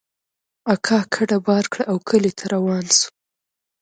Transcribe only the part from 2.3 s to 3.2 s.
ته روان سو.